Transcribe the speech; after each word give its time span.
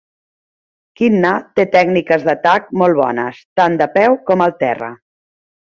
Qinna 1.01 1.33
té 1.59 1.65
tècniques 1.75 2.25
d"atac 2.29 2.73
molt 2.83 2.99
bones, 3.03 3.45
tant 3.63 3.79
de 3.85 3.91
peu 4.01 4.19
com 4.33 4.45
al 4.49 4.57
terra. 4.67 4.93